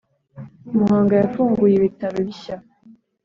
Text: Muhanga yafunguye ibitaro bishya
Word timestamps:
Muhanga 0.77 1.13
yafunguye 1.21 1.73
ibitaro 1.75 2.17
bishya 2.27 2.55